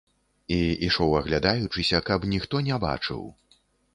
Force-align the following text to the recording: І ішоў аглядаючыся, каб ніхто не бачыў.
І 0.53 0.57
ішоў 0.87 1.11
аглядаючыся, 1.19 2.01
каб 2.09 2.25
ніхто 2.33 2.61
не 2.69 2.79
бачыў. 2.87 3.21